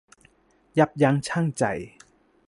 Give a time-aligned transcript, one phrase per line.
[0.79, 1.63] ยับยั้งชั่งใจ